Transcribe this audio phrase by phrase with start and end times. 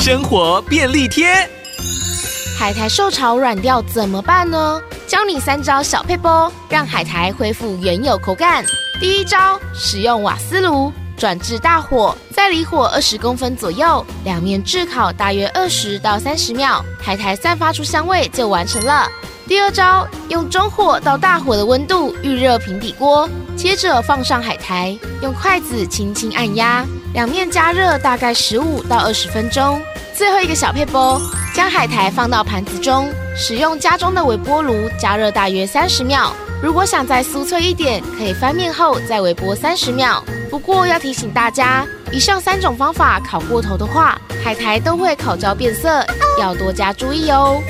[0.00, 1.26] 生活便利贴。
[2.58, 4.80] 海苔受潮软掉怎么办呢？
[5.06, 8.64] 教你三招小配波，让海苔恢复原有口感。
[8.98, 19.06] 第一招，使用瓦斯炉，转至大火，再离火二十公分左右，两面炙烤大约二十到三十秒，海苔散发出香味就完成了。
[19.50, 29.82] 第二招，用中火到大火的温度预热平底锅，接着放上海苔，用筷子轻轻按压，两面加热大概十五到二十分钟。
[30.14, 31.20] 最后一个小撇步，
[31.52, 36.32] 将海苔放到盘子中，使用家中的微波炉加热大约三十秒。
[36.62, 40.22] 如果想再酥脆一点，可以翻面后再微波三十秒。
[40.48, 46.06] 不过要提醒大家，以上三种方法烤过头的话，海苔都会烤焦变色，
[46.38, 47.60] 要多加注意哦。